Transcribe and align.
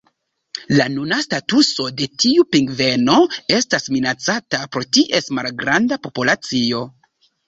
La 0.79 0.85
nuna 0.91 1.17
statuso 1.25 1.83
de 1.99 2.07
tiu 2.23 2.45
pingveno 2.55 3.17
estas 3.57 3.85
minacata 3.97 4.61
pro 4.77 4.83
ties 4.99 5.29
malgranda 5.41 5.99
populacio. 6.07 6.81